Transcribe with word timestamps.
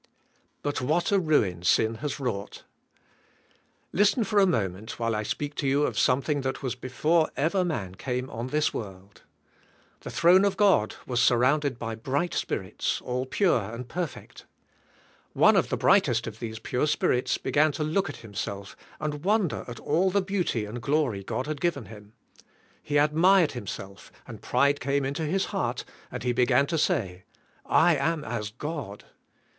But 0.63 0.81
what 0.81 1.11
a 1.11 1.19
ruin 1.19 1.61
sin 1.61 1.99
has 2.01 2.15
wroug 2.15 2.47
ht. 2.49 2.63
Listen 3.93 4.23
for 4.23 4.39
a 4.39 4.47
moment 4.47 4.97
while 4.97 5.15
I 5.15 5.21
speak 5.21 5.53
to 5.57 5.67
you 5.67 5.83
of 5.83 5.99
something 5.99 6.41
that 6.41 6.63
was 6.63 6.73
before 6.73 7.29
ever 7.37 7.63
man 7.63 7.93
came 7.93 8.27
on 8.31 8.47
this 8.47 8.73
world. 8.73 9.21
The 9.99 10.09
throne 10.09 10.43
of 10.43 10.57
God 10.57 10.95
was 11.05 11.21
surrounded 11.21 11.77
by 11.77 11.93
brig 11.93 12.31
ht 12.31 12.33
spirits, 12.33 12.99
all 13.01 13.27
pure 13.27 13.61
and 13.71 13.87
per 13.87 14.07
fect. 14.07 14.47
One 15.33 15.55
of 15.55 15.69
the 15.69 15.77
brig 15.77 16.05
htest 16.05 16.25
of 16.25 16.39
these 16.39 16.57
pure 16.57 16.87
spirits 16.87 17.37
beg 17.37 17.55
an 17.55 17.71
to 17.73 17.83
look 17.83 18.09
at 18.09 18.17
himself 18.25 18.75
and 18.99 19.23
wonder 19.23 19.65
at 19.67 19.79
all 19.79 20.09
the 20.09 20.23
beauty 20.23 20.65
and 20.65 20.81
g'lory 20.81 21.23
God 21.23 21.45
had 21.45 21.61
g 21.61 21.67
iven 21.67 21.85
him. 21.85 22.13
He 22.81 22.97
admired 22.97 23.51
himself 23.51 24.11
and 24.25 24.41
pride 24.41 24.79
came 24.79 25.05
into 25.05 25.27
his 25.27 25.45
heart 25.53 25.85
and 26.09 26.23
he 26.23 26.33
began 26.33 26.65
to 26.65 26.79
say, 26.79 27.25
*'I 27.67 27.97
am 27.97 28.23
as 28.25 28.49
God." 28.49 29.03